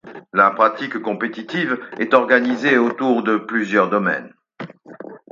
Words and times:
La 0.33 0.49
pratique 0.49 0.97
compétitive 0.99 1.77
est 1.99 2.15
organisée 2.15 2.75
autour 2.79 3.21
de 3.21 3.37
plusieurs 3.37 3.87
domaines. 3.87 4.33